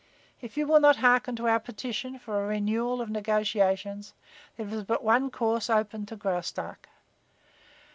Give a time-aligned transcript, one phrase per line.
[0.41, 4.15] If you will not hearken to our petition for a renewal of negotiations,
[4.57, 6.89] there is but one course open to Graustark.